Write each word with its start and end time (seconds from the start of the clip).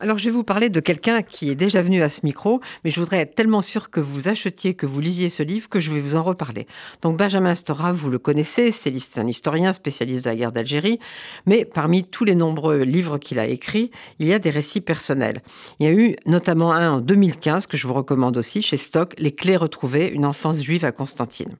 Alors, 0.00 0.16
je 0.16 0.26
vais 0.26 0.30
vous 0.30 0.44
parler 0.44 0.68
de 0.68 0.78
quelqu'un 0.78 1.22
qui 1.22 1.50
est 1.50 1.56
déjà 1.56 1.82
venu 1.82 2.02
à 2.02 2.08
ce 2.08 2.20
micro, 2.22 2.60
mais 2.84 2.90
je 2.90 3.00
voudrais 3.00 3.18
être 3.18 3.34
tellement 3.34 3.60
sûr 3.60 3.90
que 3.90 3.98
vous 3.98 4.28
achetiez, 4.28 4.74
que 4.74 4.86
vous 4.86 5.00
lisiez 5.00 5.28
ce 5.28 5.42
livre, 5.42 5.68
que 5.68 5.80
je 5.80 5.90
vais 5.90 5.98
vous 5.98 6.14
en 6.14 6.22
reparler. 6.22 6.68
Donc, 7.02 7.16
Benjamin 7.16 7.56
Stora, 7.56 7.92
vous 7.92 8.08
le 8.08 8.20
connaissez, 8.20 8.70
c'est 8.70 8.92
un 9.16 9.26
historien 9.26 9.72
spécialiste 9.72 10.24
de 10.24 10.30
la 10.30 10.36
guerre 10.36 10.52
d'Algérie, 10.52 11.00
mais 11.46 11.64
parmi 11.64 12.04
tous 12.04 12.24
les 12.24 12.36
nombreux 12.36 12.82
livres 12.82 13.18
qu'il 13.18 13.40
a 13.40 13.46
écrits, 13.46 13.90
il 14.20 14.28
y 14.28 14.32
a 14.32 14.38
des 14.38 14.50
récits 14.50 14.80
personnels. 14.80 15.42
Il 15.80 15.86
y 15.86 15.88
a 15.88 15.92
eu 15.92 16.14
notamment 16.26 16.72
un 16.72 16.92
en 16.92 17.00
2015 17.00 17.66
que 17.66 17.76
je 17.76 17.88
vous 17.88 17.94
recommande 17.94 18.36
aussi 18.36 18.62
chez 18.62 18.76
Stock, 18.76 19.14
Les 19.18 19.32
clés 19.32 19.56
retrouvées, 19.56 20.08
une 20.08 20.24
enfance 20.24 20.60
juive 20.60 20.84
à 20.84 20.92
Constantine. 20.92 21.56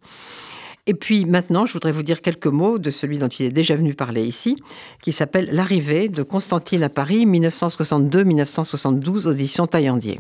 Et 0.88 0.94
puis 0.94 1.26
maintenant, 1.26 1.66
je 1.66 1.74
voudrais 1.74 1.92
vous 1.92 2.02
dire 2.02 2.22
quelques 2.22 2.46
mots 2.46 2.78
de 2.78 2.88
celui 2.88 3.18
dont 3.18 3.28
il 3.28 3.44
est 3.44 3.50
déjà 3.50 3.76
venu 3.76 3.92
parler 3.92 4.24
ici, 4.24 4.56
qui 5.02 5.12
s'appelle 5.12 5.50
L'arrivée 5.52 6.08
de 6.08 6.22
Constantine 6.22 6.82
à 6.82 6.88
Paris, 6.88 7.26
1962-1972, 7.26 9.28
audition 9.28 9.66
Taillandier. 9.66 10.18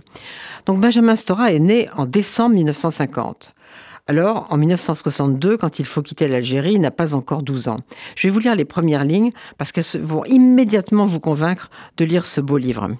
Donc 0.66 0.78
Benjamin 0.78 1.16
Stora 1.16 1.54
est 1.54 1.58
né 1.58 1.88
en 1.96 2.04
décembre 2.04 2.56
1950. 2.56 3.54
Alors, 4.08 4.46
en 4.50 4.58
1962, 4.58 5.56
quand 5.56 5.78
il 5.78 5.86
faut 5.86 6.02
quitter 6.02 6.28
l'Algérie, 6.28 6.74
il 6.74 6.82
n'a 6.82 6.90
pas 6.90 7.14
encore 7.14 7.42
12 7.42 7.68
ans. 7.68 7.80
Je 8.14 8.26
vais 8.26 8.30
vous 8.30 8.40
lire 8.40 8.54
les 8.54 8.66
premières 8.66 9.04
lignes 9.04 9.32
parce 9.56 9.72
qu'elles 9.72 10.02
vont 10.02 10.26
immédiatement 10.26 11.06
vous 11.06 11.20
convaincre 11.20 11.70
de 11.96 12.04
lire 12.04 12.26
ce 12.26 12.42
beau 12.42 12.58
livre. 12.58 12.90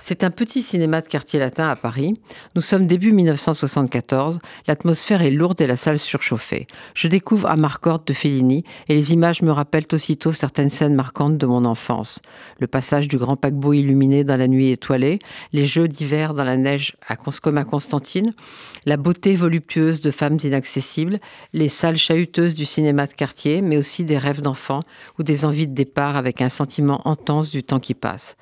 C'est 0.00 0.22
un 0.22 0.30
petit 0.30 0.62
cinéma 0.62 1.00
de 1.00 1.08
quartier 1.08 1.40
latin 1.40 1.68
à 1.68 1.76
Paris. 1.76 2.14
Nous 2.54 2.62
sommes 2.62 2.86
début 2.86 3.12
1974. 3.12 4.38
L'atmosphère 4.66 5.22
est 5.22 5.30
lourde 5.30 5.60
et 5.60 5.66
la 5.66 5.76
salle 5.76 5.98
surchauffée. 5.98 6.66
Je 6.94 7.08
découvre 7.08 7.48
Amarcord 7.48 8.04
de 8.06 8.12
Fellini 8.12 8.64
et 8.88 8.94
les 8.94 9.12
images 9.12 9.42
me 9.42 9.50
rappellent 9.50 9.88
aussitôt 9.92 10.32
certaines 10.32 10.70
scènes 10.70 10.94
marquantes 10.94 11.36
de 11.36 11.46
mon 11.46 11.64
enfance. 11.64 12.22
Le 12.60 12.68
passage 12.68 13.08
du 13.08 13.18
grand 13.18 13.36
paquebot 13.36 13.72
illuminé 13.72 14.22
dans 14.22 14.36
la 14.36 14.46
nuit 14.46 14.70
étoilée, 14.70 15.18
les 15.52 15.66
jeux 15.66 15.88
d'hiver 15.88 16.32
dans 16.32 16.44
la 16.44 16.56
neige 16.56 16.96
à 17.06 17.16
à 17.18 17.64
Constantine, 17.64 18.34
la 18.86 18.96
beauté 18.96 19.34
voluptueuse 19.34 20.00
de 20.00 20.10
femmes 20.10 20.38
inaccessibles, 20.42 21.18
les 21.52 21.68
salles 21.68 21.98
chahuteuses 21.98 22.54
du 22.54 22.64
cinéma 22.64 23.06
de 23.06 23.12
quartier, 23.12 23.62
mais 23.62 23.76
aussi 23.76 24.04
des 24.04 24.18
rêves 24.18 24.40
d'enfants 24.40 24.82
ou 25.18 25.22
des 25.22 25.44
envies 25.44 25.66
de 25.66 25.74
départ 25.74 26.16
avec 26.16 26.40
un 26.40 26.48
sentiment 26.48 27.06
intense 27.06 27.50
du 27.50 27.62
temps 27.62 27.80
qui 27.80 27.94
passe. 27.94 28.36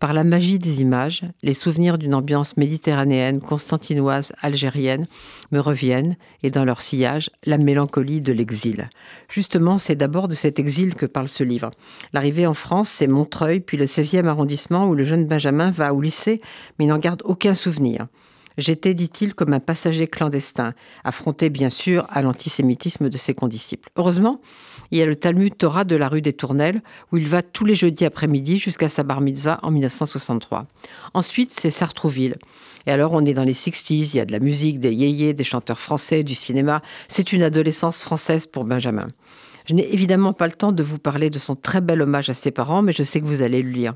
Par 0.00 0.14
la 0.14 0.24
magie 0.24 0.58
des 0.58 0.80
images, 0.80 1.24
les 1.42 1.52
souvenirs 1.52 1.98
d'une 1.98 2.14
ambiance 2.14 2.56
méditerranéenne, 2.56 3.42
constantinoise, 3.42 4.32
algérienne 4.40 5.06
me 5.52 5.60
reviennent, 5.60 6.16
et 6.42 6.48
dans 6.48 6.64
leur 6.64 6.80
sillage, 6.80 7.28
la 7.44 7.58
mélancolie 7.58 8.22
de 8.22 8.32
l'exil. 8.32 8.88
Justement, 9.28 9.76
c'est 9.76 9.96
d'abord 9.96 10.26
de 10.26 10.34
cet 10.34 10.58
exil 10.58 10.94
que 10.94 11.04
parle 11.04 11.28
ce 11.28 11.44
livre. 11.44 11.70
L'arrivée 12.14 12.46
en 12.46 12.54
France, 12.54 12.88
c'est 12.88 13.06
Montreuil, 13.06 13.60
puis 13.60 13.76
le 13.76 13.84
16e 13.84 14.24
arrondissement 14.24 14.88
où 14.88 14.94
le 14.94 15.04
jeune 15.04 15.26
Benjamin 15.26 15.70
va 15.70 15.92
au 15.92 16.00
lycée, 16.00 16.40
mais 16.78 16.86
n'en 16.86 16.98
garde 16.98 17.20
aucun 17.26 17.54
souvenir. 17.54 18.06
J'étais, 18.58 18.94
dit-il, 18.94 19.34
comme 19.34 19.52
un 19.52 19.60
passager 19.60 20.06
clandestin, 20.06 20.74
affronté 21.04 21.50
bien 21.50 21.70
sûr 21.70 22.06
à 22.10 22.22
l'antisémitisme 22.22 23.08
de 23.08 23.16
ses 23.16 23.34
condisciples. 23.34 23.90
Heureusement, 23.96 24.40
il 24.90 24.98
y 24.98 25.02
a 25.02 25.06
le 25.06 25.16
Talmud 25.16 25.56
Torah 25.56 25.84
de 25.84 25.96
la 25.96 26.08
rue 26.08 26.20
des 26.20 26.32
Tournelles, 26.32 26.82
où 27.12 27.16
il 27.16 27.28
va 27.28 27.42
tous 27.42 27.64
les 27.64 27.74
jeudis 27.74 28.04
après-midi 28.04 28.58
jusqu'à 28.58 28.88
sa 28.88 29.02
bar 29.02 29.20
mitzvah 29.20 29.60
en 29.62 29.70
1963. 29.70 30.66
Ensuite, 31.14 31.52
c'est 31.58 31.70
Sartrouville. 31.70 32.36
Et 32.86 32.90
alors, 32.90 33.12
on 33.12 33.24
est 33.24 33.34
dans 33.34 33.44
les 33.44 33.54
60s, 33.54 34.10
il 34.12 34.16
y 34.16 34.20
a 34.20 34.24
de 34.24 34.32
la 34.32 34.40
musique, 34.40 34.80
des 34.80 34.92
yéyés, 34.92 35.32
des 35.32 35.44
chanteurs 35.44 35.80
français, 35.80 36.24
du 36.24 36.34
cinéma. 36.34 36.82
C'est 37.08 37.32
une 37.32 37.42
adolescence 37.42 38.02
française 38.02 38.46
pour 38.46 38.64
Benjamin. 38.64 39.08
Je 39.66 39.74
n'ai 39.74 39.92
évidemment 39.92 40.32
pas 40.32 40.46
le 40.46 40.52
temps 40.54 40.72
de 40.72 40.82
vous 40.82 40.98
parler 40.98 41.30
de 41.30 41.38
son 41.38 41.54
très 41.54 41.80
bel 41.80 42.02
hommage 42.02 42.30
à 42.30 42.34
ses 42.34 42.50
parents, 42.50 42.82
mais 42.82 42.92
je 42.92 43.02
sais 43.02 43.20
que 43.20 43.26
vous 43.26 43.42
allez 43.42 43.62
le 43.62 43.70
lire. 43.70 43.94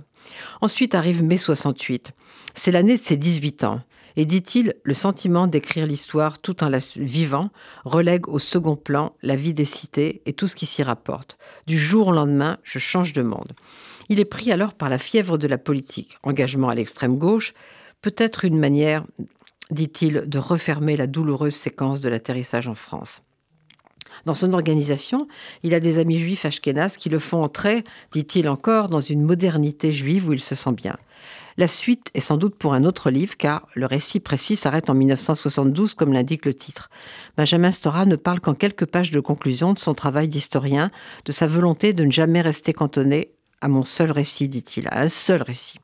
Ensuite 0.60 0.94
arrive 0.94 1.24
mai 1.24 1.38
68. 1.38 2.12
C'est 2.54 2.70
l'année 2.70 2.96
de 2.96 3.02
ses 3.02 3.16
18 3.16 3.64
ans. 3.64 3.80
Et 4.16 4.26
dit-il, 4.26 4.74
le 4.84 4.94
sentiment 4.94 5.46
d'écrire 5.46 5.86
l'histoire 5.86 6.38
tout 6.38 6.62
en 6.62 6.68
la 6.68 6.78
vivant 6.96 7.50
relègue 7.84 8.28
au 8.28 8.38
second 8.38 8.76
plan 8.76 9.14
la 9.22 9.34
vie 9.34 9.54
des 9.54 9.64
cités 9.64 10.22
et 10.26 10.32
tout 10.32 10.46
ce 10.46 10.54
qui 10.54 10.66
s'y 10.66 10.82
rapporte. 10.82 11.36
Du 11.66 11.78
jour 11.78 12.08
au 12.08 12.12
lendemain, 12.12 12.58
je 12.62 12.78
change 12.78 13.12
de 13.12 13.22
monde. 13.22 13.52
Il 14.08 14.20
est 14.20 14.24
pris 14.24 14.52
alors 14.52 14.74
par 14.74 14.88
la 14.88 14.98
fièvre 14.98 15.38
de 15.38 15.48
la 15.48 15.58
politique, 15.58 16.18
engagement 16.22 16.68
à 16.68 16.74
l'extrême 16.74 17.16
gauche, 17.16 17.54
peut-être 18.02 18.44
une 18.44 18.58
manière, 18.58 19.04
dit-il, 19.70 20.24
de 20.26 20.38
refermer 20.38 20.96
la 20.96 21.06
douloureuse 21.06 21.54
séquence 21.54 22.00
de 22.00 22.08
l'atterrissage 22.08 22.68
en 22.68 22.74
France. 22.74 23.22
Dans 24.26 24.34
son 24.34 24.52
organisation, 24.52 25.26
il 25.62 25.74
a 25.74 25.80
des 25.80 25.98
amis 25.98 26.18
juifs 26.18 26.44
ashkénazes 26.44 26.96
qui 26.96 27.08
le 27.08 27.18
font 27.18 27.42
entrer, 27.42 27.84
dit-il 28.12 28.48
encore, 28.48 28.88
dans 28.88 29.00
une 29.00 29.22
modernité 29.22 29.92
juive 29.92 30.28
où 30.28 30.32
il 30.32 30.40
se 30.40 30.54
sent 30.54 30.72
bien. 30.72 30.96
La 31.56 31.68
suite 31.68 32.10
est 32.14 32.20
sans 32.20 32.36
doute 32.36 32.56
pour 32.56 32.74
un 32.74 32.84
autre 32.84 33.10
livre, 33.10 33.36
car 33.36 33.68
le 33.74 33.86
récit 33.86 34.18
précis 34.18 34.56
s'arrête 34.56 34.90
en 34.90 34.94
1972, 34.94 35.94
comme 35.94 36.12
l'indique 36.12 36.46
le 36.46 36.54
titre. 36.54 36.90
Benjamin 37.36 37.70
Stora 37.70 38.06
ne 38.06 38.16
parle 38.16 38.40
qu'en 38.40 38.54
quelques 38.54 38.86
pages 38.86 39.12
de 39.12 39.20
conclusion 39.20 39.72
de 39.72 39.78
son 39.78 39.94
travail 39.94 40.26
d'historien, 40.26 40.90
de 41.24 41.32
sa 41.32 41.46
volonté 41.46 41.92
de 41.92 42.04
ne 42.04 42.10
jamais 42.10 42.40
rester 42.40 42.72
cantonné 42.72 43.30
à 43.60 43.68
mon 43.68 43.84
seul 43.84 44.10
récit, 44.10 44.48
dit-il, 44.48 44.88
à 44.88 45.00
un 45.02 45.08
seul 45.08 45.42
récit. 45.42 45.78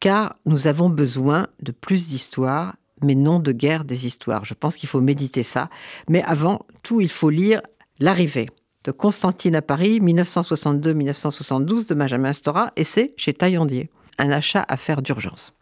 Car 0.00 0.34
nous 0.44 0.66
avons 0.66 0.90
besoin 0.90 1.46
de 1.62 1.70
plus 1.70 2.08
d'histoires, 2.08 2.74
mais 3.00 3.14
non 3.14 3.38
de 3.38 3.52
guerre 3.52 3.84
des 3.84 4.06
histoires. 4.06 4.44
Je 4.44 4.54
pense 4.54 4.74
qu'il 4.74 4.88
faut 4.88 5.00
méditer 5.00 5.44
ça. 5.44 5.70
Mais 6.08 6.22
avant 6.24 6.66
tout, 6.82 7.00
il 7.00 7.10
faut 7.10 7.30
lire 7.30 7.62
L'arrivée 8.00 8.50
de 8.82 8.90
Constantine 8.90 9.54
à 9.54 9.62
Paris, 9.62 10.00
1962-1972 10.00 11.88
de 11.88 11.94
Benjamin 11.94 12.32
Stora, 12.32 12.72
et 12.74 12.82
c'est 12.82 13.14
chez 13.16 13.32
Taillandier 13.32 13.88
un 14.18 14.30
achat 14.30 14.64
à 14.68 14.76
faire 14.76 15.02
d'urgence. 15.02 15.52